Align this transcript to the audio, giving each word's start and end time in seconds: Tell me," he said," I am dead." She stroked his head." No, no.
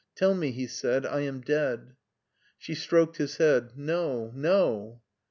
Tell 0.15 0.33
me," 0.33 0.49
he 0.49 0.65
said," 0.65 1.05
I 1.05 1.19
am 1.19 1.41
dead." 1.41 1.93
She 2.57 2.73
stroked 2.73 3.17
his 3.17 3.37
head." 3.37 3.73
No, 3.77 4.31
no. 4.33 5.03